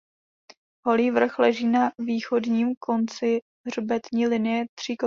Holý 0.85 1.11
vrch 1.11 1.39
leží 1.39 1.67
na 1.67 1.91
východním 1.99 2.75
konci 2.79 3.39
hřbetní 3.67 4.27
linie 4.27 4.65
tří 4.75 4.95
kopců. 4.95 4.99